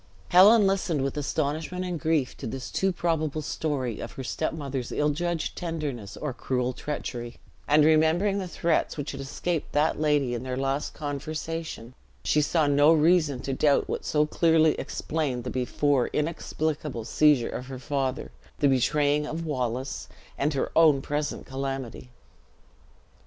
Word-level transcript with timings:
Helen 0.29 0.65
listened 0.65 1.03
with 1.03 1.15
astonishment 1.15 1.85
and 1.85 1.99
grief 1.99 2.35
to 2.37 2.47
this 2.47 2.71
too 2.71 2.91
probable 2.91 3.43
story 3.43 3.99
of 3.99 4.13
her 4.13 4.23
step 4.23 4.51
mother's 4.51 4.91
ill 4.91 5.11
judged 5.11 5.55
tenderness 5.55 6.17
or 6.17 6.33
cruel 6.33 6.73
treachery; 6.73 7.37
and 7.67 7.85
remembering 7.85 8.39
the 8.39 8.47
threats 8.47 8.97
which 8.97 9.11
had 9.11 9.21
escaped 9.21 9.73
that 9.73 9.99
lady 9.99 10.33
in 10.33 10.41
their 10.41 10.57
last 10.57 10.95
conversation, 10.95 11.93
she 12.23 12.41
saw 12.41 12.65
no 12.65 12.91
reason 12.91 13.41
to 13.41 13.53
doubt 13.53 13.87
what 13.87 14.03
so 14.03 14.25
clearly 14.25 14.73
explained 14.79 15.43
the 15.43 15.51
before 15.51 16.07
inexplicable 16.13 17.05
seizure 17.05 17.51
of 17.51 17.67
her 17.67 17.77
father, 17.77 18.31
the 18.57 18.67
betraying 18.67 19.27
of 19.27 19.45
Wallace, 19.45 20.07
and 20.35 20.55
her 20.55 20.71
own 20.75 21.03
present 21.03 21.45
calamity. 21.45 22.09